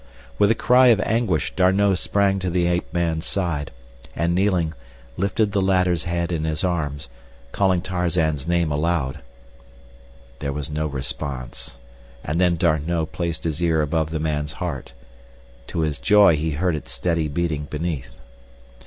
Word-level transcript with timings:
With 0.39 0.49
a 0.49 0.55
cry 0.55 0.87
of 0.87 0.99
anguish 1.01 1.55
D'Arnot 1.55 1.99
sprang 1.99 2.39
to 2.39 2.49
the 2.49 2.65
ape 2.65 2.91
man's 2.91 3.23
side, 3.27 3.69
and 4.15 4.33
kneeling, 4.33 4.73
lifted 5.15 5.51
the 5.51 5.61
latter's 5.61 6.05
head 6.05 6.31
in 6.31 6.43
his 6.43 6.63
arms—calling 6.63 7.81
Tarzan's 7.83 8.47
name 8.47 8.71
aloud. 8.71 9.19
There 10.39 10.53
was 10.53 10.71
no 10.71 10.87
response, 10.87 11.77
and 12.23 12.41
then 12.41 12.55
D'Arnot 12.55 13.11
placed 13.11 13.43
his 13.43 13.61
ear 13.61 13.83
above 13.83 14.09
the 14.09 14.17
man's 14.19 14.53
heart. 14.53 14.93
To 15.67 15.81
his 15.81 15.99
joy 15.99 16.35
he 16.35 16.49
heard 16.53 16.75
its 16.75 16.91
steady 16.91 17.27
beating 17.27 17.65
beneath. 17.65 18.17